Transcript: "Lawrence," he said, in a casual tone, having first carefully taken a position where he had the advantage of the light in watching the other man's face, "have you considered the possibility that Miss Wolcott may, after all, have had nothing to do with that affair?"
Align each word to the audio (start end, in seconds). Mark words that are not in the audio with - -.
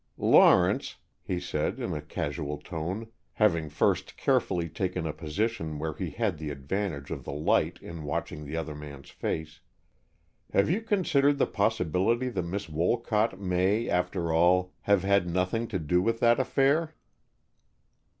"Lawrence," 0.17 0.95
he 1.21 1.39
said, 1.39 1.79
in 1.79 1.93
a 1.93 2.01
casual 2.01 2.57
tone, 2.57 3.05
having 3.33 3.69
first 3.69 4.17
carefully 4.17 4.67
taken 4.67 5.05
a 5.05 5.13
position 5.13 5.77
where 5.77 5.93
he 5.93 6.09
had 6.09 6.39
the 6.39 6.49
advantage 6.49 7.11
of 7.11 7.23
the 7.23 7.31
light 7.31 7.77
in 7.83 8.01
watching 8.03 8.43
the 8.43 8.57
other 8.57 8.73
man's 8.73 9.11
face, 9.11 9.59
"have 10.53 10.71
you 10.71 10.81
considered 10.81 11.37
the 11.37 11.45
possibility 11.45 12.29
that 12.29 12.41
Miss 12.41 12.67
Wolcott 12.67 13.39
may, 13.39 13.87
after 13.87 14.33
all, 14.33 14.73
have 14.79 15.03
had 15.03 15.29
nothing 15.29 15.67
to 15.67 15.77
do 15.77 16.01
with 16.01 16.19
that 16.19 16.39
affair?" 16.39 16.95